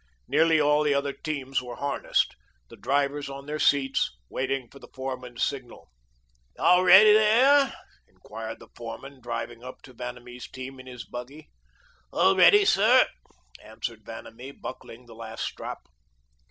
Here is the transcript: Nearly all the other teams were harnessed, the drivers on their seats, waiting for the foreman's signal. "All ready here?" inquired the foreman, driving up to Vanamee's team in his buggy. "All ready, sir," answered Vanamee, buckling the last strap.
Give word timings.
Nearly 0.27 0.59
all 0.59 0.81
the 0.81 0.95
other 0.95 1.13
teams 1.13 1.61
were 1.61 1.75
harnessed, 1.75 2.33
the 2.69 2.75
drivers 2.75 3.29
on 3.29 3.45
their 3.45 3.59
seats, 3.59 4.09
waiting 4.29 4.67
for 4.67 4.79
the 4.79 4.87
foreman's 4.95 5.43
signal. 5.43 5.91
"All 6.57 6.83
ready 6.83 7.11
here?" 7.11 7.71
inquired 8.07 8.57
the 8.59 8.69
foreman, 8.75 9.21
driving 9.21 9.63
up 9.63 9.83
to 9.83 9.93
Vanamee's 9.93 10.49
team 10.49 10.79
in 10.79 10.87
his 10.87 11.05
buggy. 11.05 11.51
"All 12.11 12.35
ready, 12.35 12.65
sir," 12.65 13.05
answered 13.61 14.03
Vanamee, 14.03 14.49
buckling 14.53 15.05
the 15.05 15.13
last 15.13 15.43
strap. 15.43 15.81